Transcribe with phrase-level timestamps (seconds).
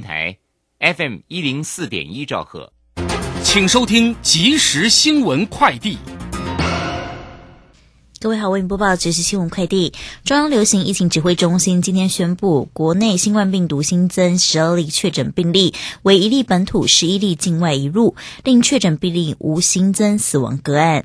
[0.00, 0.38] 台
[0.80, 2.72] FM 一零四点一兆赫，
[3.42, 5.98] 请收听即时新闻快递。
[8.20, 9.92] 各位好，为您播报即时新闻快递。
[10.24, 15.72] 中央流行疫情指挥中心今天宣布，国内新冠病毒新增十二例确诊病例，
[16.02, 21.04] 为一例本土，十一例境外移入，另确诊病例无新增死亡个案。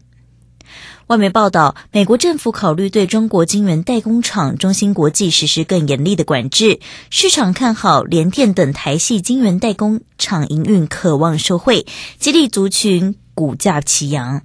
[1.07, 6.79] 外媒报道，美国政府考虑对中国晶圆代工厂中芯国际实施更严厉的管制。
[7.09, 11.85] 市场看好联电等台系晶圆代工厂营运，渴望受惠，
[12.19, 14.43] 激励族群股价齐扬。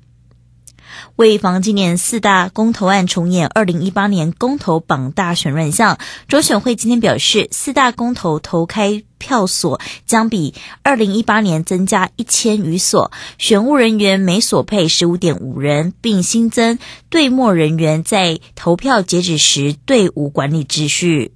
[1.16, 5.98] 为防今年四大公投案重演二零一八年公投榜大选乱象，
[6.28, 21.32] 中选会今天表示，四大公投投开票所将比二零一八年增加一千余所，选务人员每所配十五点五人，并新增对末人员在投票截止时队伍管理秩序。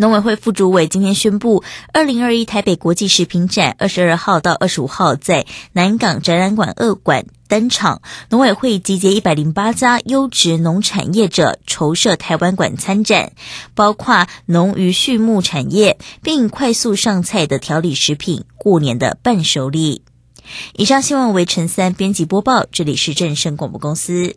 [0.00, 5.44] 农委会副主委今天宣布，二零二一台北国际食品展二十二号到二十五号在
[5.74, 8.00] 南港展览馆二馆登场。
[8.30, 13.32] 农委会集结一百零八家优质农产业者筹设台湾馆参展，
[13.74, 20.00] 包括农渔畜牧产业，并快速上菜的调理食品、过年的伴手礼。
[20.72, 24.36] 以上新闻为陈三编辑播报，这里是正声广播公司。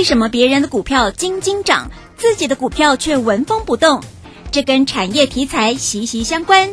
[0.00, 4.02] 为什么别人的股票斤斤涨，自己的股票却纹风不动？
[4.50, 6.70] 这跟产业题材息息相关。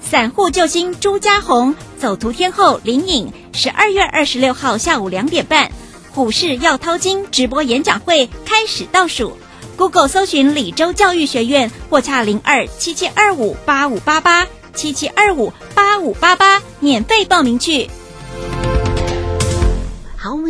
[0.00, 5.70] 散户救星朱家红，走图天后林颖，十二月二十六号下午两点半，
[6.14, 9.36] 股市要掏金直播演讲会开始倒数。
[9.76, 17.90] Google 搜寻李州教育学院，或洽零二七七二五八五八八七七二五八五八八，免费报名去。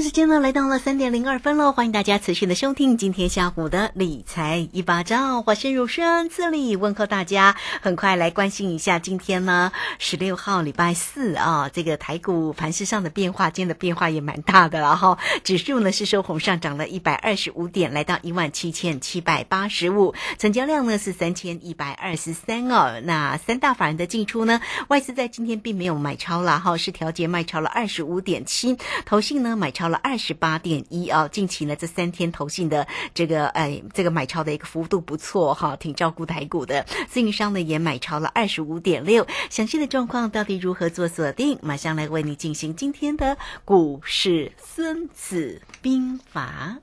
[0.03, 7.55] 时间呢来到了三点零二分喽，欢迎大家持续的收听今天下午的理财一巴掌，我是如轩，这里问候大家。
[7.81, 9.71] 很快来关心一下今天呢
[10.01, 15.17] 十六号礼拜四啊，这个台股盘市上的变化，今天的变化也蛮大的了哈。
[15.45, 23.01] 指数呢是收红上涨了一百二十五点，来到一万七千七百八十五，成交量呢是三千一百二十三哦。
[23.05, 29.71] 那三大法人的进出呢，外资在今天并没有买超了哈，是调节卖超了二十五点七，投信呢买。
[29.77, 31.29] 超超了二十八点一啊！
[31.29, 36.85] 近期呢这三天投信的这个哎这个买超的一个幅度不错哈，挺照顾台股的。
[37.09, 41.57] 自营商呢也买超了二十五点六，详细的状况到底如何做锁定？
[41.63, 46.79] 马上来为你进行今天的股市孙子兵法。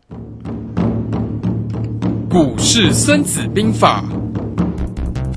[2.29, 4.01] 股市孙子兵法。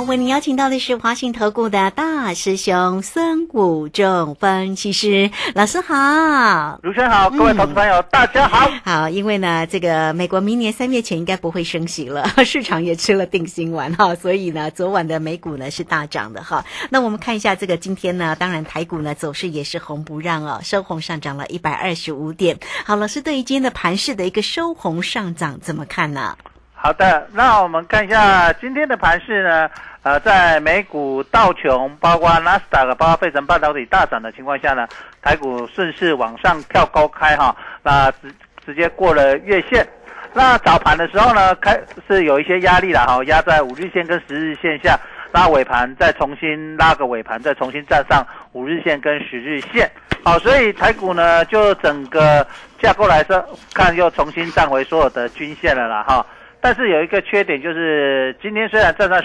[0.00, 8.70] 好，为您邀请到的是华信投顾的大师兄孙武仲分析师老师好，卢轩好，各位投资朋友、大家好。
[8.82, 16.64] 好，因为呢，这个美国明年三月前应该不会升息了， 市场也吃了定心丸哈，所以呢，昨晚的美股呢是大涨的哈。
[16.88, 22.58] 那我们看一下这个今天呢，当然台股呢走势也是红不让哦，收红上涨了一百二十五点。
[22.86, 26.38] 好，老师对于今天的盘势的一个收红上涨怎么看呢？
[26.82, 29.68] 好的，那我们看一下今天的盘势呢。
[30.02, 34.88] 呃，在美股道琼、包括纳斯达克、包括费城半导体大涨的情况下呢，
[35.20, 38.32] 台股顺势往上跳高开哈，那直
[38.64, 39.86] 直接过了月线。
[40.32, 41.78] 那早盘的时候呢，开
[42.08, 44.98] 是有一些压力了哈，压在五日线跟十日线下。
[45.32, 49.90] 那尾盘再重新拉个尾盘，再重新站上五日线跟十日线。
[50.24, 52.46] 好，所以台股呢，就整个
[52.80, 53.44] 架构来说，
[53.74, 56.24] 看又重新站回所有的均线了啦哈。
[56.60, 59.22] 但是有一个缺点，就是今天虽然站在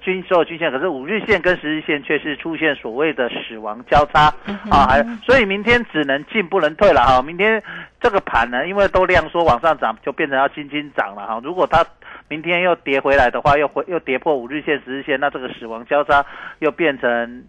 [0.00, 4.32] 均所有均线，可是五日线跟十日线却是出现所谓的死亡交叉
[4.70, 7.20] 啊，还所以明天只能进不能退了哈。
[7.20, 7.62] 明天
[8.00, 11.40] 这个盘呢，因为都量缩往上涨，就变成要轻轻涨了哈。
[11.42, 11.84] 如果它
[12.28, 16.24] 明天又跌回来的话，又回又跌破五日线、十日线，那这个死亡交叉
[16.60, 17.44] 又变成。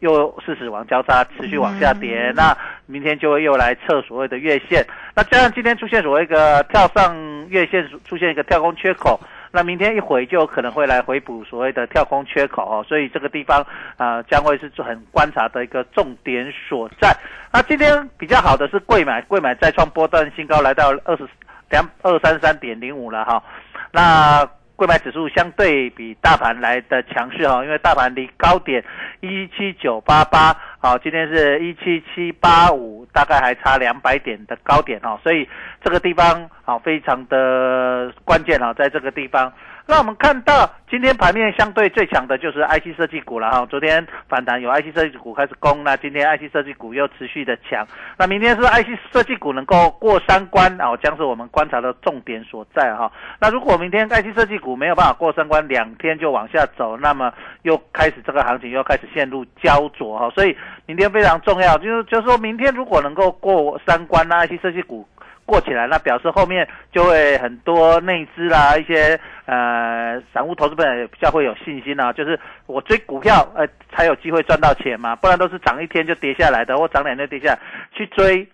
[0.00, 2.56] 又是死亡交叉，持续往下跌，那
[2.86, 4.86] 明天就会又来测所谓的月线。
[5.14, 7.16] 那加上今天出现所谓一个跳上
[7.48, 12.84] 月线，出现一个跳空缺口，那明天一回就可能会来回补所谓的跳空缺口哦。
[12.86, 13.66] 所以这个地方
[13.96, 17.14] 啊，将会是很观察的一个重点所在。
[17.52, 21.26] 那今天比较好的是贵买，贵买再创波段新高，来到二十
[21.70, 23.42] 两二三三点零五了哈。
[23.90, 28.84] 那贵买指数相对比大盘来的强势哈，因为大盘离高点
[29.18, 35.48] 一七九八八，好，今天是一七七八五，大概还差两百点的高点哈，所以
[35.82, 39.52] 这个地方啊非常的关键哈，在这个地方。
[39.90, 43.64] 那我们看到今天盘面相对最强的就是 IC 设计股了哈。
[43.70, 47.88] 昨天反弹有 IC 设计股开始攻，那今天 IC 设计股又持续的强。
[48.18, 53.10] 那明天是 IC 设计股能够过三关啊，将是我们观察的重点所在哈。
[53.40, 57.32] 那如果明天 IC 设计股没有办法过三关，两天就往下走，那么
[57.62, 60.28] 又开始这个行情又开始陷入焦灼哈。
[60.34, 60.54] 所以
[60.84, 65.08] 明天非常重要，就是就是说明天如果能够过三关那 IC 设计股。
[65.48, 77.58] 过起来，那表示后面就会很多内资啦，一些呃散户投资者也比较会有信心啊，就是我追股票呃才有机会赚到钱嘛，不然都是涨一天就跌下来的，或涨两天跌下来，
[77.94, 78.46] 去追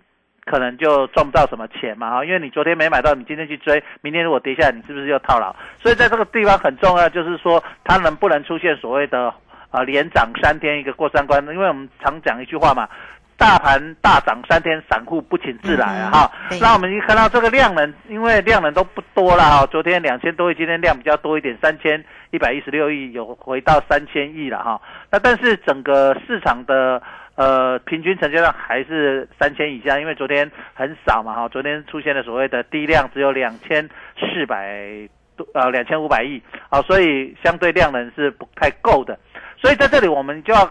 [0.44, 5.52] 可能就赚不到什么钱嘛哈，因为你昨天没买到，你今天去追，明天如果跌下来，你是不是又套牢？
[5.82, 9.34] 所以在这个地方很重要，就是说它能不能出现所谓的
[9.72, 11.44] 啊连涨三天一个过三关？
[11.48, 12.88] 因为我们常讲一句话嘛。
[13.36, 16.10] 大盘大涨三天，散户不请自来啊！
[16.10, 19.66] 哈，那我们一看到这个量能，因为量能都不多了哈。
[19.66, 24.80] 昨天两千多亿，今天量比较多一点，三千一百一十六亿，有回到三千亿了哈。
[25.10, 27.02] 那但是整个市场的
[27.34, 31.48] 呃平均成交量还是三千以下，因为昨天很少嘛哈。
[31.48, 39.18] 昨天出现了所谓的低量，只有两千四百多呃两千五百亿啊，所以相对量能是不太够的。
[39.60, 40.70] 所以在这里我们就要。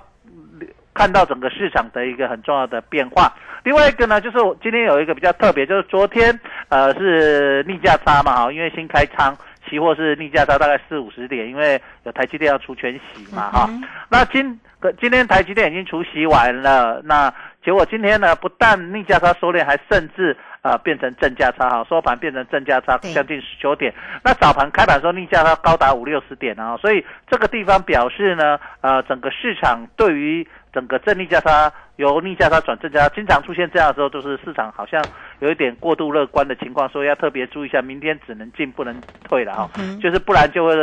[0.93, 3.33] 看到整个市场的一个很重要的变化。
[3.63, 6.37] 另外一个呢，就是我今天有一个比较特别，就是昨天
[6.69, 9.35] 呃是逆价差嘛哈，因为新开仓，
[9.69, 13.69] 期货是逆价差大概四五十点，因为有台积电要除全息嘛哈。
[14.09, 14.59] 那今
[14.99, 23.93] 今天台积电已经除息完了，那结果今天呢，不但逆价差收敛，还甚至啊变成正价差哈，收盘变成正价差将近十九点。
[24.23, 35.03] 那早盘开盘时候逆价差高达五六十点啊，所以这个地方表示呢，呃整个市场对于整个正逆价差由逆价差转正价，经常出现这样的时候，都是市场好像
[35.39, 38.95] 有一点过度乐观的情况，所以要特别注意一下，明天只能进不能
[39.29, 39.69] 退了哈，
[40.01, 40.73] 就是不然就会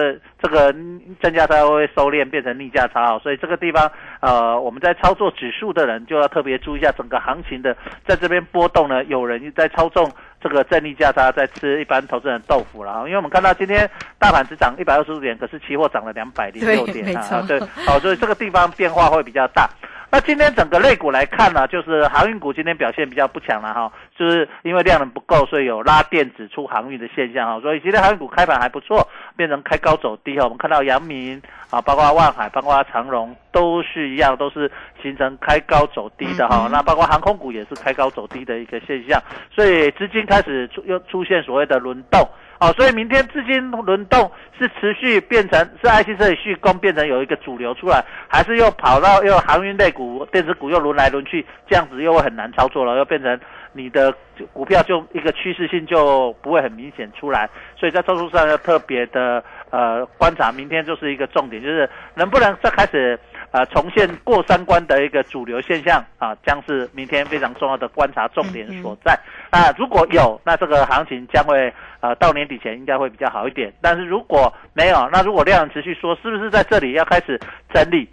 [0.41, 0.73] 这个
[1.21, 3.91] 正价差会收敛变成逆价差所以这个地方
[4.21, 13.89] 呃我们在操作指数的人就要特别注意一下整个行情的在这边波动呢，有人在操纵这个正利价差在吃一般投资人豆腐了哈，因为我们看到今天
[14.19, 19.69] 大盘只涨一百二十五点，可是期货涨了两百零六点啊，对，好，所以这个地方变化会比较大。
[20.13, 29.07] 那今天整个类股来看呢，就是航运股今天表现比较不强了哈，就是因为量能不够，所以有拉电子出航运的现象哈，所以今天航运股开盘还不错，
[29.37, 30.45] 变成开高走低哈。
[30.45, 34.69] 我们看到阳明啊，包括万海，包括长荣，都是一样，都是
[35.01, 36.69] 形成开高走低的哈。
[36.73, 39.23] 那包括航空股也是开高走低的一个现象，
[39.55, 42.29] 所以资金开始出又出现所谓的轮动。
[42.61, 53.41] 哦，所以明天资金轮动是持续变成是 IC 设计续攻，变成有一个主流出来，还是又跑到又航运类股、电子股又轮来轮去，这样子又会很难操作了，又变成
[53.73, 54.15] 你的
[54.53, 57.49] 股票就一个趋势性就不会很明显出来，
[57.79, 63.19] 所以在操作上要特别的呃观察，明天就是一个重点，就是能不能再开始。
[63.53, 69.19] 呃，重现过三关的一个主流现象啊，将是明天非常重要的观察重点所在
[69.51, 69.75] 啊。
[69.77, 73.73] 如果有，那这个行情将会呃到年底前应该会比较好一点。
[73.81, 77.41] 但是如果没有，那如果量持续说，是不是在这里要开始
[77.75, 78.09] 整理，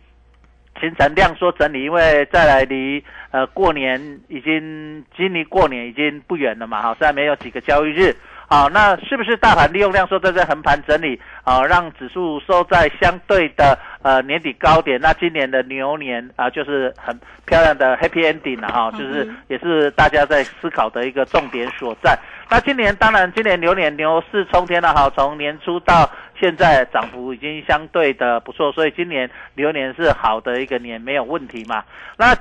[0.82, 1.84] 形成量缩整理？
[1.84, 8.16] 因为再来离呃过年已经距离过年已经不远了嘛，哈，虽然没有几个交易日。
[8.50, 14.98] 好，那是不是大盘利用量说在这横盘整理，啊，让指数收在相对的呃年底高点？
[15.02, 17.14] 那今年的牛年啊，就是很
[17.46, 22.18] 漂亮的 happy ending 了哈，就是也是大家在思考的一个重点所在。
[22.50, 31.84] 那今年当然今年牛年牛市冲天了哈，从年初到现在涨幅已经相对的不错，所以今年牛年是好的一个年，没有问题嘛。
[32.16, 32.34] 那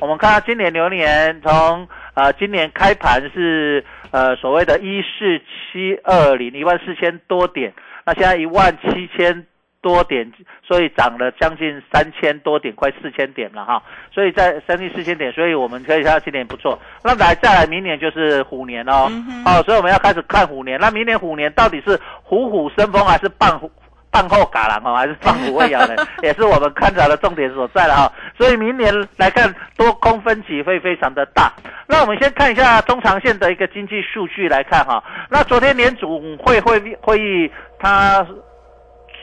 [0.00, 7.72] 我们看到今年牛年从呃今年开盘是呃所谓的一四七二零一万四千多点，
[8.04, 9.46] 那现在一万七千。
[9.82, 10.32] 多点，
[10.64, 13.82] 所以涨了将近三千多点，快四千点了哈。
[14.14, 16.78] 所以在将近四千点，所以我们可以看到今年不错。
[17.02, 19.10] 那来再来，明年就是虎年哦，
[19.44, 20.78] 哦，所以我们要开始看虎年。
[20.78, 23.68] 那明年虎年到底是虎虎生风还是半虎
[24.08, 25.96] 半后嘎狼哦，还是放虎未羊呢？
[26.22, 28.12] 也是我们看到的重点所在了哈。
[28.42, 31.52] 所以明年来看，多空分歧会非常的大。
[31.86, 35.00] 那我们先看一下中长线的一个经济数据来看哈。
[35.30, 38.26] 那昨天年总会会会议他。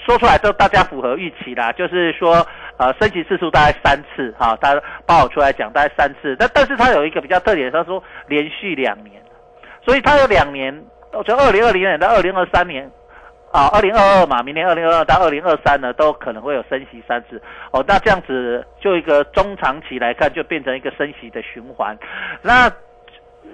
[0.06, 2.48] 说出来都大家符合预期啦，就是说，
[2.78, 9.22] 呃，升级次数大概三次，哈，他报出来讲大概三次，但但是他有一个比较特点，他说连续两年，
[9.86, 10.74] 所以他有两年，
[11.28, 12.90] 从二零二零年到二零二三年，
[13.51, 17.41] 啊，二零二二嘛，明年二零二二到二零二三呢，都可能会有升息三次，
[17.72, 21.98] 哦，那这样子就一个中长期来看，就变成一个升息的循环，
[22.41, 22.72] 那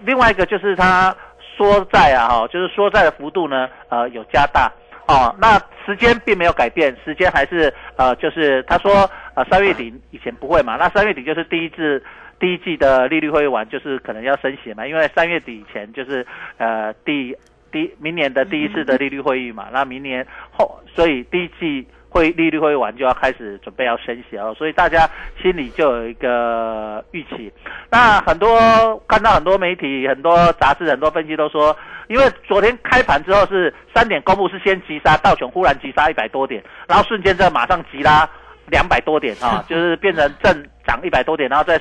[0.03, 4.71] 另外一个就是它缩债啊，哈，就是缩债的幅度呢，呃，有加大。
[5.07, 12.03] 哦，那时间并没有改变，时间还是呃，就是他说呃三月底以前不会嘛，那三月底就是第一次
[12.39, 16.25] 第一季的利率会完，就是可能要升息嘛，因为三月底以前就是
[16.57, 17.37] 呃第
[17.75, 21.85] 第明年的第一次的利率会议嘛，那明年后所以第一季。
[22.07, 25.05] 会利率会完就要开始准备要升息哦，所以大家
[25.41, 27.51] 心里就有一个预期。
[27.91, 28.57] 那很多
[29.05, 31.75] 看到很多媒体、很多杂志、很多分析都说，
[32.07, 38.25] 因为昨天开盘之后是三点公布是先急杀，道琼忽然急杀一百多点，然后瞬间再马上急拉
[38.67, 41.77] 两百多点啊， 就是变成正涨一百多点，然后再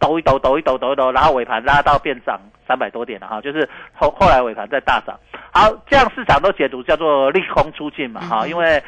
[0.00, 5.16] 抖一抖、抖一抖、抖一抖，然后尾盘拉到变涨三百多点了哈，就是后后来尾盘再大涨。
[5.52, 8.82] 好，这样市场都解读叫做利空出尽嘛哈，因为。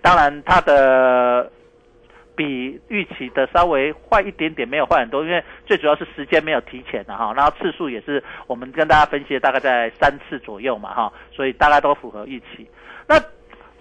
[0.00, 1.50] 当然，它的
[2.36, 12.66] 比预期的稍微坏一点点，没有坏很多，因为最主要是时间没有提前的哈，然后次数也是我们跟大家分析的大概在三次左右嘛哈，所以大概都符合预期。
[13.08, 13.16] 那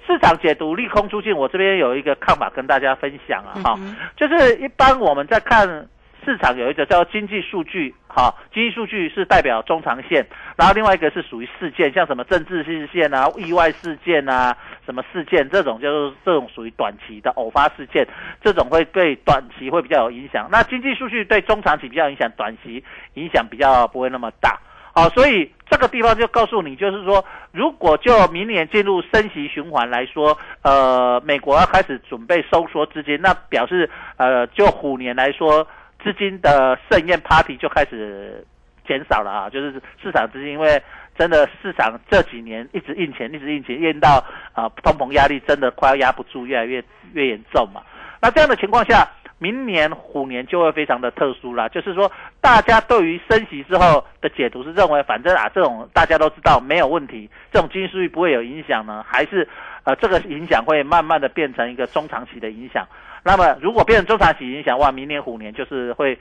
[0.08, 3.80] 市场解读利空出尽，我这边有一个看法跟大家分享啊哈，
[4.18, 5.88] 就是一般我们在看。
[6.28, 14.54] 市场有一个叫经济数据，哈，经济数据是代表中长线，然后另外一个是属于事件，像什么政治事件啊、意外事件啊、
[14.86, 18.06] 什么事件这种，就是这种属于短期的偶发事件，
[18.44, 20.50] 这种会对短期会比较有影响。
[20.52, 24.60] 那经济数据对中长期比较影响，短期影响比较不会那么大，
[24.94, 35.66] 好，所以这个地方就告诉你，就是说，如果就明年进入升息循环来说，呃，美国要开始准备收缩资金，那表示呃，就虎年来说。
[36.08, 38.42] 资金的盛宴 party 就开始
[38.88, 40.82] 减少了啊，就是市场资金，因为
[41.18, 44.24] 真的市场这几年一直印钱，一直印钱，印到
[44.54, 47.82] 啊通膨压力真的快要压不住，越来越越严重嘛。
[48.22, 49.06] 那这样的情况下，
[49.38, 52.10] 明年虎年就会非常的特殊啦，就是说
[52.40, 59.46] 大家对于升息之后的解读是认为，反正啊这种大家都知道没有问题，这种经济数据不会有影响呢，还是
[59.84, 62.88] 呃这个影响会慢慢的变成一个中长期的影响。
[63.28, 66.18] 那么，如果变成中长期影响，哇，明年虎年就是会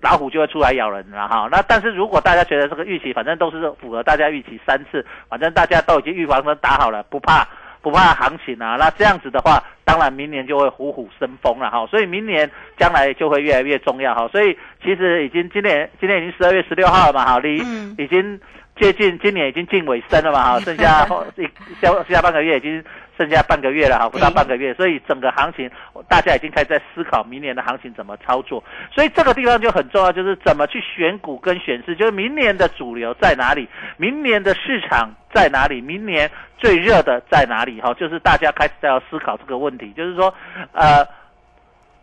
[0.00, 1.48] 老虎就会出来咬人了哈。
[1.52, 7.46] 那但是如果大家觉得这个预期反正都是符合大家预期三次，反正大家都已经预防针打好了，不怕
[7.80, 8.74] 不怕行情啊。
[8.76, 11.86] 那这样子的话，当然明年就会虎虎生风了哈。
[11.86, 14.26] 所以明年将来就会越来越重要哈。
[14.32, 17.58] 所以其实已经今年今年已经十二月十六号了嘛，哈，离
[17.98, 18.40] 已经
[18.80, 21.44] 接近今年已经近尾声了嘛，哈， 剩下一
[21.80, 22.84] 下下半个月已经。
[23.18, 25.70] 剩下半个月了哈，不到半个月，所以整个行情
[26.08, 28.64] 大家已经开始在思考明年的行情怎么操作。
[28.90, 40.32] 所以这个地方就很重要，就是怎么去选股跟选市，就是明年的主流在哪里，明年的市场在哪里，明年最热的在哪里哈，就是大家开始在要思考这个问题，就是说，
[40.72, 41.06] 呃。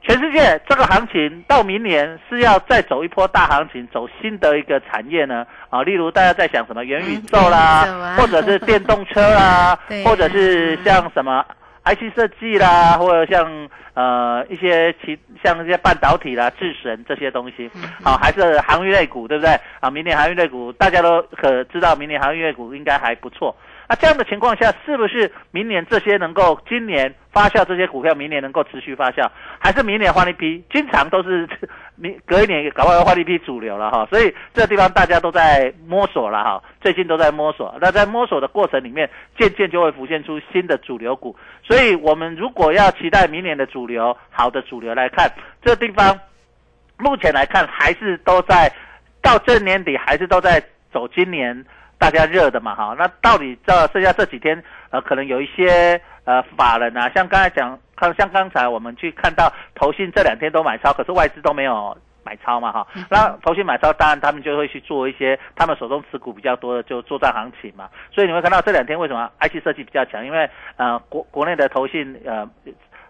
[0.01, 5.45] 全世界这个行情到明年是要再走一波大行情，走新的一个产业呢？
[5.69, 11.45] 啊，例如大家在想什么元宇宙啦，或者是电动车啦， 或者是像什么
[11.83, 17.69] IC 设计啦，或者像呃一些其像一些半导体啦、智神这些东西，
[18.03, 19.59] 啊，还是航运类股，对不对？
[19.81, 23.55] 啊，明年航运类股大家都可知道，明年航运类股应该还不错。
[23.91, 29.27] 那这样的情况下，是不是明年这些能够今年发酵这些股票，明年能够持续发酵，
[29.57, 30.63] 还是明年换一批？
[30.71, 31.49] 经常都是
[31.97, 34.05] 明隔一年搞不好换一批主流了哈。
[34.11, 37.75] 所以这个地方大家都在摸索了哈，最近都在摸索。
[37.81, 41.35] 那在摸索的过程里面，渐渐就会浮现出新的主流股。
[41.63, 45.27] 所以我们如果要期待明年的主流好的主流来看，
[45.63, 46.15] 这地方
[46.97, 48.71] 目前来看还是都在
[49.19, 51.65] 到这年底还是都在走今年。
[51.99, 61.95] 大家热的嘛哈，那到底这剩下这几天，呃，可能有一些呃法人啊，像刚才讲，看像刚才我们去看到投信这两天都买超，可是外资都没有。
[62.21, 72.47] 买超嘛哈，那投信买超，当然他们就会去做一些他们手中持股比较多的就作战行情嘛，所以你会看到这两天为什么 IC 设计比较强，因为呃国国内的投信呃。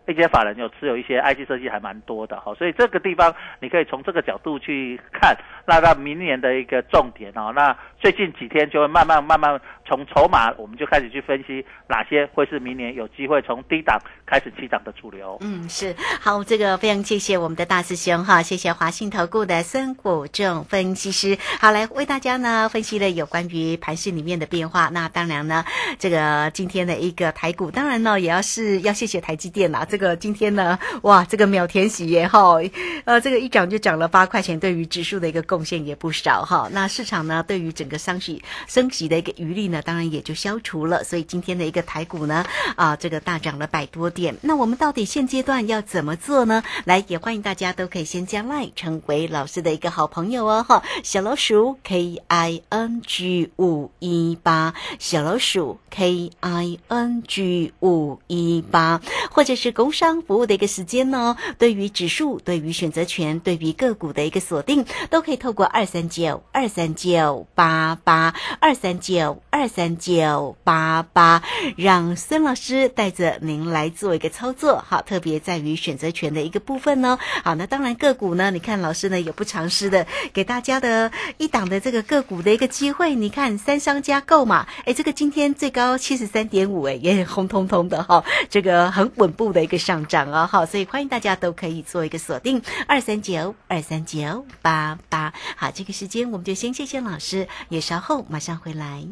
[0.09, 5.37] 一些法人有持有一些 IC 设计还蛮多的哈，所以这个地方你可以从这个角度去看，
[5.67, 15.37] 那到明年的一个重点哦，那最近几天就会慢慢慢慢从筹码，我们就开始去分析哪些会是明年有机会从低档开始起涨的主流。
[15.41, 24.89] 嗯，是好，这个非常谢谢我们的大师兄哈，谢谢华信投顾的孙谷正分析师，好来为大家呢分析了有关于盘市里面的变化。
[24.91, 25.63] 那当然呢，
[25.99, 32.59] 这个今天的一个台股，当然呢也要是要谢谢台积电啦，这个今天呢，哇，这个秒填喜也好，
[33.03, 36.69] 呃，这个一涨就涨了八块钱，对于指数的一个贡献也不少哈。
[36.71, 41.03] 那市场呢，对于整个升息升息的一个余力呢，当然也就消除了。
[41.03, 42.45] 所以今天的一个台股呢，
[42.77, 44.35] 啊，这个大涨了百多点。
[44.41, 46.63] 那我们到底现阶段要怎么做呢？
[46.85, 50.81] 来，也欢迎大家都可以先加 line 成为老师的一个好朋友哦哈。
[51.03, 59.88] 小老鼠 K I N G 五一八，小老鼠 K I N G 五一八，或者是公。
[59.89, 71.41] 工商服务的一个时间呢，对于指数、对于选择权、对于个股的一个锁定，都可以透过二三九二三九八八二三九二三九八八，
[71.75, 74.85] 让孙老师带着您来做一个操作。
[74.87, 77.17] 好，特别在于选择权的一个部分呢。
[77.43, 83.15] 好，那当然个股呢，你看老师呢也不尝试的给大家的一档的这个个股的一个机会。
[83.15, 89.78] 你看三商加购嘛，哎，这个今天最高七十三点五，哎，也红彤彤的哈，这个很稳步的一个。
[89.79, 95.33] 上涨哦，好，所以欢迎大家都可以做一个锁定二三九二三九八八。
[95.55, 99.03] 好，这个时间我们就先谢谢老师，也稍后马上回来。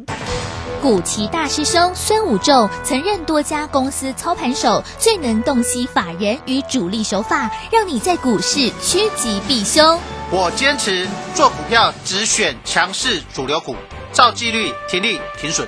[0.82, 10.00] 古奇大师兄孙武仲曾任多家公司操盘手，最能洞悉法人与主力手法，让你在股市趋吉避凶。
[10.30, 13.76] 我坚持做股票只选强势主流股，
[14.12, 15.68] 照纪律停利停损。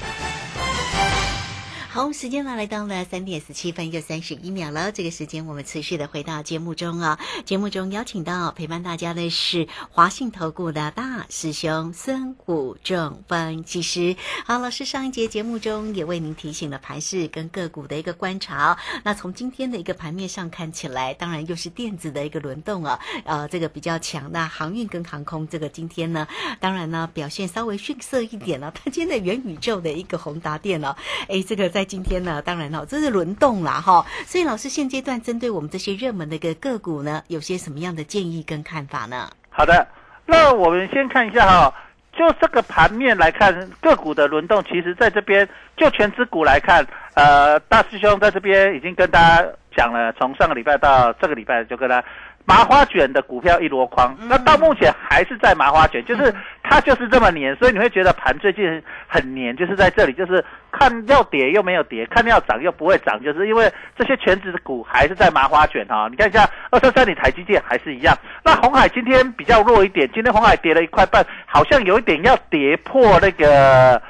[1.93, 4.93] 好，时间呢来到了三点十七分又三十一秒了。
[4.93, 7.19] 这个时间我们持续的回到节目中啊。
[7.43, 14.15] 节目中邀请到陪伴大家的是华信投顾的大师兄孙谷正分析师。
[14.45, 18.79] 好，老师上一节节目中也为您提醒了盘势跟个股的一个观察。
[19.03, 24.31] 那从今天的一个盘面上看起来，当然又是电子的一个轮动啊，呃，这个比较强。
[24.31, 26.25] 那航运跟航空这个今天呢，
[26.61, 28.71] 当然呢表现稍微逊色一点了。
[28.71, 30.95] 它今天的元宇宙的一个宏达电哦，
[31.27, 31.80] 哎，这个在。
[31.83, 39.29] 今天呢，当然哦，这是轮动啦哈，所以老师现阶段针对我们这些热门的一个个股呢，有些什么样的建议跟看法呢？
[39.49, 39.87] 好的，
[40.25, 41.73] 那我们先看一下哈，
[42.13, 52.03] 就这个盘面来看，个股的轮动，其实在这边就全指股来看，呃，大师兄在这边已经跟大家讲了，从上个礼拜到这个礼拜就跟他。
[52.45, 66.07] 麻花卷的股票一箩筐，那到目前还是在麻花卷，就是它就是这么黏，所以你会觉得盘最近很黏，就是在这里，就是看要跌又没有跌，看要涨又不会涨，就是因为这些全指的股还是在麻花卷哈。
[66.09, 68.17] 你看一下二三三，你台积电还是一样。
[68.43, 74.01] 那红海今天比较弱一点，今天红海跌了一块半，好像有一点要跌破那个。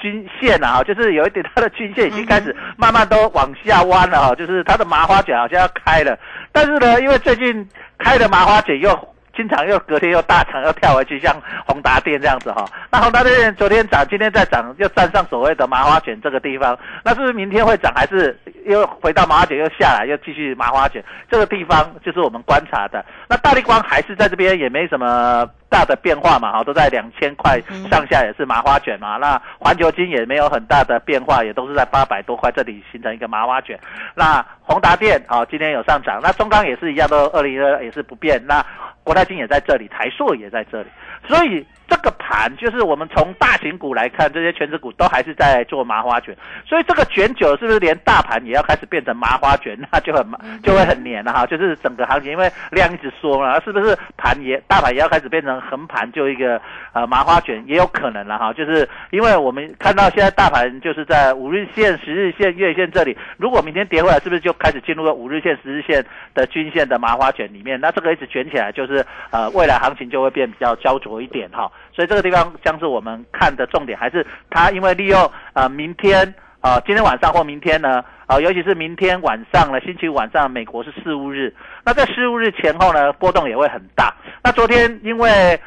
[0.00, 6.18] 均线啊，就是有一点，它的均线已经开始慢慢都往下弯了哈，就是它的麻花卷好像要开了，
[6.52, 11.34] 但是呢，因为最近开的麻花卷又经常又隔天又大涨又跳回去，像
[11.66, 12.64] 宏达电这样子哈。
[12.90, 21.04] 那宏达电昨天涨，今天再涨，又站上所谓的麻花卷这个地方，那是不是明天会涨，还是又回到麻花卷又下来，又继续麻花卷？
[21.30, 23.04] 这个地方就是我们观察的。
[23.28, 25.48] 那大力光还是在这边，也没什么。
[25.70, 29.16] 大的变化嘛，哈，都在两千块上下，也是麻花卷嘛。
[29.16, 33.76] 那环球金也没有很大的变化，也都是在八百多块这里形成一个麻花卷。
[34.14, 36.20] 那宏达电啊，今天有上涨。
[36.22, 38.40] 那中钢也是一样，都二零二也是不变。
[38.46, 38.64] 那
[39.04, 40.88] 国泰金也在这里，台硕也在这里，
[41.26, 41.66] 所以。
[41.86, 46.34] 这个盘就是我们从大型股来看，这些全职股都还是在做麻花卷，
[46.66, 50.26] 所以这个卷久是不是连大盘也要开始变成麻花卷， 那就很
[50.62, 51.44] 就会很黏了哈。
[51.44, 56.60] 就是整个行情因为量一直缩嘛，是不是盘也大盘也要开始变成横盘，就一个
[56.94, 58.50] 呃麻花卷也有可能了哈。
[58.54, 67.78] 就是因为我们看到现在大盘就是在五日线、十日线、月线这里，如果明天跌回来，是不是就开始进入了五日线、十日线的均线的麻花卷里面？
[67.78, 71.13] 那这个一直卷起来，就是呃未来行情就会变比较焦灼。
[71.14, 84.12] 有一点哈，所以这个地方将是我们看的重点，还是它因为利用呃明天啊今天晚上或明天呢啊，尤其是明天晚上呢，星期五晚上美国是事务日，那在事务日前后呢波动也会很大。
[84.42, 85.60] 那昨天因为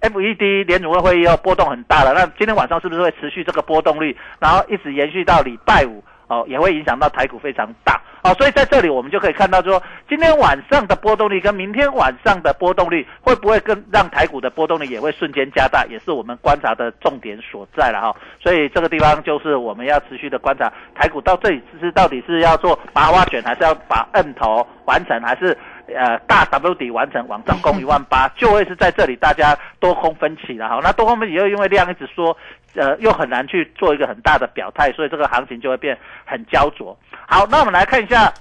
[0.00, 6.02] FED 联储会会议又波动很大了，那今天晚上是不是会持续这个波动率，然后一直延续到礼拜五？
[6.28, 18.16] 哦，也会影响到台股非常大哦，所以在这里我们就可以看到说，今天晚上的波动率跟明天晚上的波动率会不会更让台股的波动率也会瞬间加大，也是我们观察的重点所在了哈。
[18.40, 25.56] 所以这个地方就是我们要持续的观察台股到这里是到底是要做麻花卷，还是要把摁头完成，还是？
[25.94, 30.80] 呃，大 W 底完成，往上攻 一万八，就会是在这里大家多空分歧了哈。
[30.82, 32.36] 那多空分歧又因为量一直说，
[32.74, 36.96] 呃，又很难去做一个很大的表态，所以这个行情就会变很焦灼。
[37.26, 38.32] 好，那我们来看一下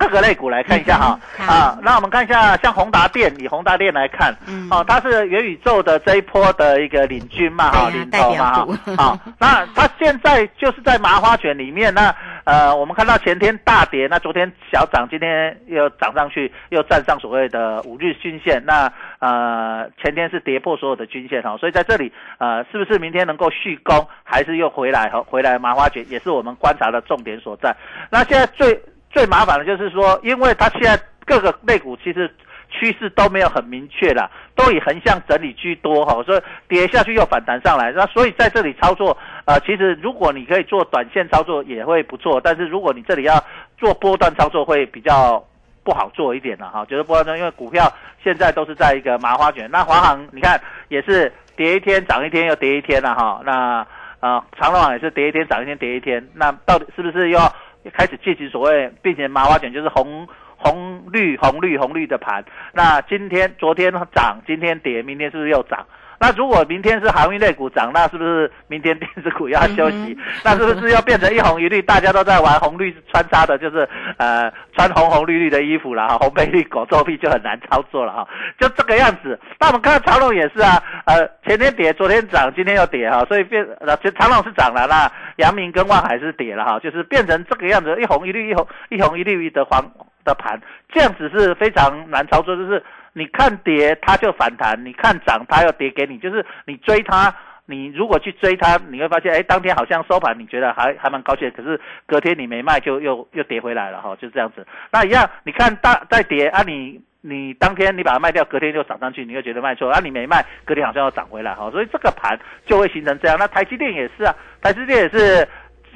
[0.00, 12.14] 各个类股来看一下哈啊，那我们看一下像宏达电，以宏达电来看，嗯哦，它是元宇宙的这一波的一个领军嘛哈，领头嘛哈，好，那它现在就是在麻花卷里面那。
[12.44, 18.60] 呃，我们看到前天大跌，那昨天小涨，今天又涨上去，又站上所谓的五日均线。
[18.66, 27.76] 那呃，前天是跌破所有的均线哈，所以在这里呃，是不是明天能够续攻，还是又回来和回来麻花卷，也是我们观察的重点所在。
[28.10, 32.32] 那现在最最麻烦的就是说，因为它现在各个类股其实。
[32.72, 43.44] 趋势都没有很明确啦，都以横向整理居多哈，所以跌下去又反弹上来，那所以在这里操作，呃，其实如果你可以做短线操作也会不错，但是如果你这里要
[43.76, 45.44] 做波段操作会比较
[45.82, 47.92] 不好做一点了哈，就是波段因为股票
[48.22, 53.84] 现在都是在一个麻花卷，那华航你看也是跌一天涨一天又跌一天了哈，那
[54.20, 57.52] 呃长隆也是跌一天涨一天跌一天，那到底是不是要
[57.84, 60.28] 一开始进行所谓并且麻花卷就是红？
[60.62, 65.86] 红绿红绿红绿的盘，那今天昨天涨，今天跌，明天是不是又涨？
[66.20, 70.14] 那如果明天是航运类股涨，那是不是明天电子股要休息？
[70.44, 71.80] 那是不是要变成一红一绿？
[71.80, 78.28] 大家都在玩红绿穿插的，就是呃穿红红绿绿的衣服了哈，红配绿狗作弊就很难操作了哈，
[78.60, 79.40] 就这个样子。
[79.58, 89.82] 那我们看长隆也是啊，呃前天跌，昨天涨，今天又跌哈，所以变呃长隆是涨了，那阳明跟万海是跌了哈，就是变成这个样子，一红一绿，一红一红一绿的黄
[90.22, 90.60] 的盘，
[90.92, 92.84] 这样子是非常难操作，就是。
[93.12, 97.34] 你看跌它就反弹，你看涨它又跌给你，就是你追它，
[97.66, 104.66] 你如果去追它，你会发现，哎，当天好像收盘你觉得还还蛮高兴，可是隔天你没卖就又又跌回来了哈，就这样子。
[104.92, 113.36] 那一样，你看大在跌啊，你你当天你把它卖掉，隔天就涨上去，你又觉得卖错，啊你没卖，隔天好像要涨回来哈，所以这个盘就会形成这样。
[113.38, 115.46] 那台积电也是啊，台积电也是。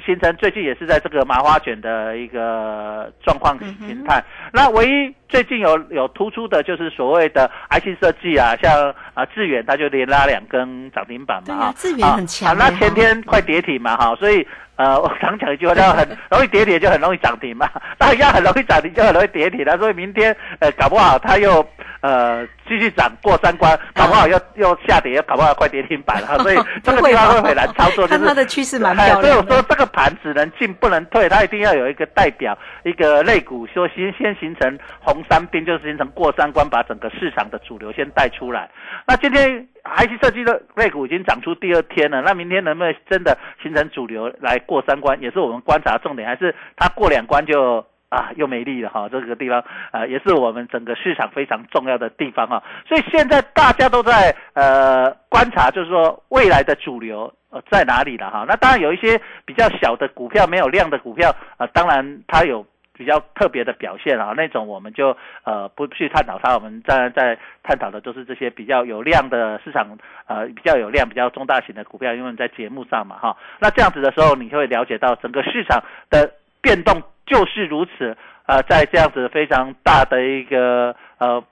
[0.05, 4.23] 形成最近也是在这个麻花卷的一个状况形态。
[4.53, 11.75] 那唯一最近有有突出的就是所谓的 IC 设计啊，像啊致远，它就连拉两根涨停板嘛啊。
[11.77, 12.57] 致远很强。
[12.57, 21.67] 那前天快跌停嘛哈，所以呃我常讲一句话叫很 容易跌停就很容易涨停嘛， 那要很容易涨停就很容易跌停了，所以明天呃搞不好它又。
[22.05, 28.07] 呃，继续涨过三关，搞不好又又下跌，又搞不好快跌停板了， 所以这个地方会很难操作。
[28.07, 29.23] 看它的趋势蛮漂亮。
[29.23, 38.69] 所以我说这个盘只能进不能退，它一定要有一个代表，一个类股，说先先形成红三兵，就是形成过三关，把整个市场的主流先带出来。
[39.07, 47.85] 那今天 IC 设计的类股已经涨出第二天了，那明天能不能真的形成主流来过三关，也是我们观察重点，还是它过两关就？
[48.11, 52.63] 啊，又没力了哈，这个地方啊，也是我们整个市场非常重要的地方哈。
[52.87, 58.45] 所以现在大家都在呃观察，就是说未来的主流呃在哪里了哈。
[58.47, 62.65] 那当然有一些比较小的股票，没有量的股票啊，当然它有
[62.97, 66.55] 比较特别的表现啊，那种我们就呃不去探讨它。
[66.55, 73.37] 我们在在探讨的都是这些比较有量的市场，呃比较有量、比较中大型的股票，因为在节目上嘛哈。
[73.61, 77.03] 那这样子的时候，你会了解到整个市场的变动。
[77.27, 81.43] 就是如此，呃，在这样子非常大的一个呃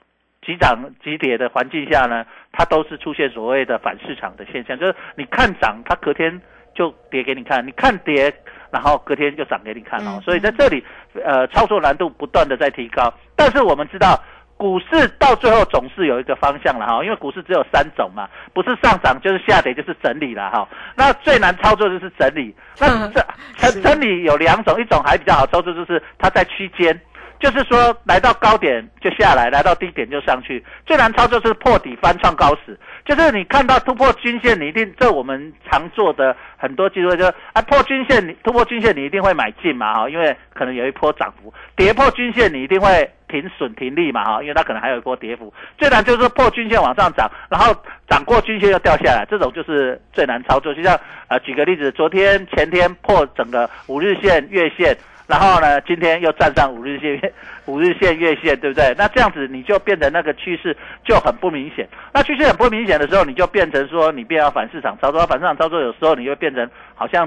[0.44, 6.38] 急涨急跌的环境下呢，它都是出现所谓的反市场的现象，就是你看涨，它隔天
[6.74, 8.30] 就跌给你看；你看跌，
[8.72, 10.20] 然后隔天就涨给你看哦。
[10.24, 10.84] 所以在这里，
[11.24, 14.18] 呃，操作难度不断的在提高，但是我们知道。
[14.54, 20.68] 股市到最后总是有一个方向了哈，因为股市只有三种嘛，不是上涨就是下跌就是整理了哈。
[20.94, 26.96] 那最难操作就是整理，那这整整理有两种，一种还比较好操作，就是它在区间，
[27.42, 30.64] 就是说来到高点就下来，来到低点就上去。
[30.86, 43.10] 最难操作是破底翻创高时，就是你看到突破均线，你一定这我们常做的很多机会就是啊破均线，你突破均线你一定会买进嘛哈，因为可能有一波涨幅，跌破均线你一定会。
[43.32, 45.50] 停损停利嘛哈，因为它可能还有一波跌幅。
[45.78, 47.74] 最难就是破均线往上涨，然后
[48.06, 50.74] 涨过均线又掉下来，这种就是最难操作。
[50.74, 54.94] 就像呃，举个例子，昨天前天破整个五日线、月线，
[55.32, 57.32] 然后呢，今天又站上五日线、
[57.64, 58.94] 五日线、月线，对不对？
[58.98, 61.88] 那这样子你就变成那个趋势就很不明显。
[62.12, 67.26] 那趋势很不明显的时候，你就变成说你变要反市场操作，反市场操作有时候你就变成好像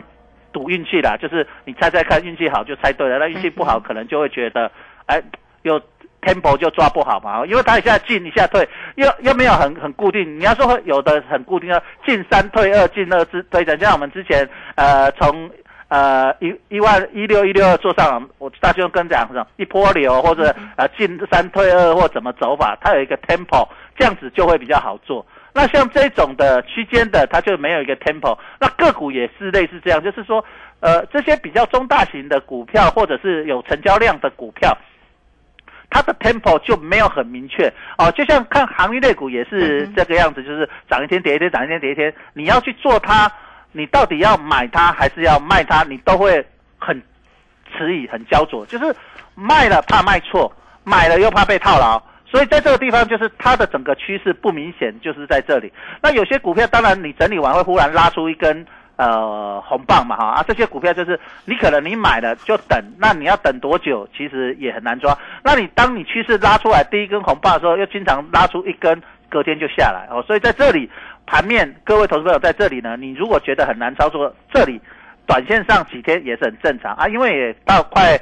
[0.54, 4.72] 赌运气啦，就是你猜猜看运气好就猜对了，那运气不好可能就会觉得
[5.08, 5.20] 哎
[5.64, 5.82] 又。
[6.22, 10.40] tempo 就抓不好嘛，因为它一下进一下退，又又没有很很固定。
[10.40, 15.48] 你要说有的很固定，要进三退二，进二之推的，像我们之前呃从
[15.88, 23.68] 呃一一万一六一六二做上，我大兄跟讲什么一波流或者呃进三退二或怎么走法，它有一个 tempo，
[23.98, 25.26] 这样子就会比较好做。
[25.54, 28.38] 那像这种的区间的，它就没有一个 tempo。
[28.60, 30.44] 那个股也是类似这样，就是说
[30.80, 34.78] 呃这些比较中大型的股票或者是有成交量的股票。
[35.88, 42.14] 它的 tempo 就没有很明确哦，就像看行业类股也是这个样子，就是涨一天跌一天，涨一天跌一天。
[42.34, 43.32] 你要去做它，
[43.76, 46.46] 你到底要买它还是要卖它，你都会
[46.80, 47.02] 很
[47.76, 48.66] 迟疑、很焦灼。
[48.66, 48.96] 就是
[49.36, 50.52] 卖了怕卖错，
[50.84, 55.72] 买了又怕被套牢，所以在这个地方就是它的整个趋势不明显，就是在这里。
[56.02, 58.66] 那有些股票当然你整理完会忽然拉出一根。
[58.98, 65.14] 呃，红棒嘛哈啊，这些股票就是你可能你买了就等，那你要等多久，其实也很难抓。
[65.44, 69.04] 那你当你趋势拉出来第一根红棒的时候，又经常拉出一根，
[69.36, 70.24] 隔天就下来哦。
[70.26, 70.90] 所以在这里
[71.26, 74.80] 盘面，各位投资朋友在这里呢，你如果觉得很难操作，这里
[75.28, 78.18] 短线上几天也是很正常啊，因为也到快。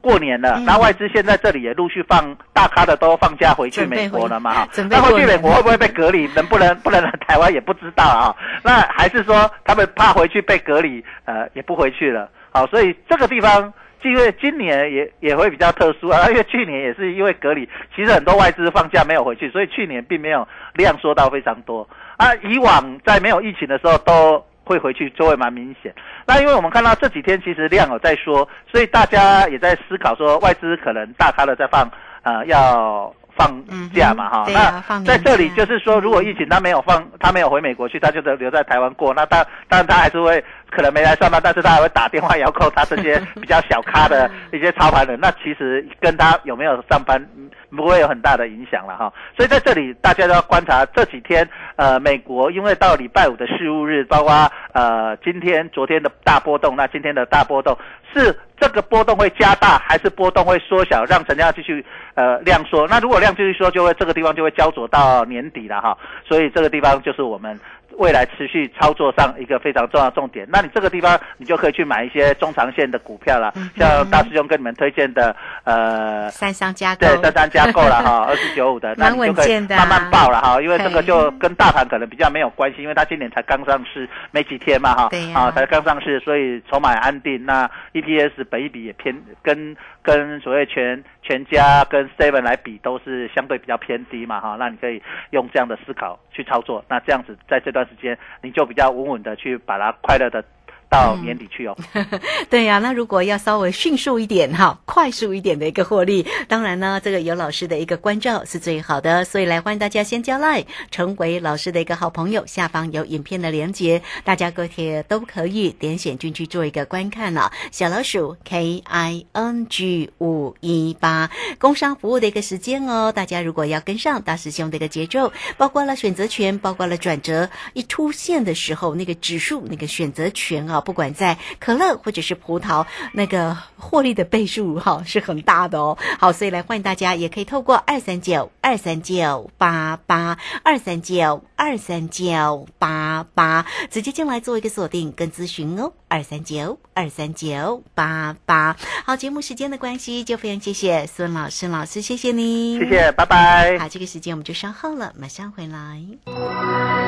[0.00, 6.28] 过年了，那外资现在这里也陆续放大咖的都放假回去美国了嘛哈，那回去美国会不会被隔离？
[6.36, 8.32] 能不能 不能来台湾也不知道啊。
[8.62, 12.30] 那还是说他们怕回去被隔离，呃，也不回去了。
[12.52, 13.70] 好，所以这个地方
[14.02, 22.34] 因为今年也也会比较特殊啊， 因为去年也是因为隔离，其实很多外资放假没有回去，所以去年并没有量缩到非常多啊。
[22.42, 24.44] 以往在没有疫情的时候都。
[24.68, 25.90] 会回去就会蛮明显。
[26.26, 34.46] 那因为我们看到这几天其实量有在说，所以大家也在思考说外资可能大咖的在放，呃，要放假嘛哈。
[34.52, 39.14] 那在这里就是说，如果疫情他没有放，他没有回美国去，他就留在台湾过。
[39.14, 45.18] 那当当然他还是会可能没来上班，但是他还会打电话遥控他这些比较小咖的一些操盘人。
[45.20, 47.24] 那其实跟他有没有上班？
[47.70, 57.76] 不会有很大的影响了哈，所以在这里大家都要观察这几天，呃，美国因为到礼拜五的事务日，包括呃今天、昨天的大波动，那今天的大波动
[58.14, 62.88] 是这个波动会加大，还是波动会缩小，让成交量继续呃量缩？
[62.88, 67.60] 那如果量继续缩，就会这个地方就会焦灼到年底了哈，所以这个地方就是我们。
[67.96, 97.77] 未来持续操作上一个非常重要重点，那你这个地方你就可以去买一些中长线的股票了，像大师兄跟你们推荐的呃三商加购，对三商加购了哈， 二四九五的，那你就可以慢慢报了哈，因为这个就跟大盘可能比较没有关系，因为它今年才刚上市没几天嘛哈，啊才刚上市，所以筹码安定，那 EPS 本一比也偏跟跟所谓全全家跟 Seven 来比都是相对比较偏低嘛哈，那你可以用这样的思考去操作，那这样子在这段。
[97.78, 100.44] 段时间你就比较稳稳的去把它快乐的。
[100.90, 101.76] 到年底去哦，
[102.48, 117.52] 对呀，那如果要稍微迅速一点哈，快速一点的一个获利，当然呢，这个有老师的一个关照是最好的，所以来欢迎大家先加 line 成为老师的一个好朋友，下方有影片的连接，大家各贴都可以点选进去做一个观看了。
[117.70, 130.77] 小老鼠 K I N G 五一八工商服务的一个时间哦，大家如果要跟上大师兄的一个节奏，包括了选择权，包括了转折一出现的时候，那个指数那个选择权啊。
[130.80, 135.96] 不管在可乐或者是葡萄，那个获利的倍数哈是很大的哦。
[136.18, 145.92] 好，所以来欢迎大家，也可以透过二三九二三九八八二三九二三九八八直接进来做一个锁定跟咨询哦。
[146.08, 148.76] 二三九二三九八八。
[149.04, 153.78] 好，节目时间的关系，就非常谢谢孙老师老师，谢谢你，谢谢，拜拜。
[153.78, 157.07] 好，这个时间我们就稍后了，马上回来。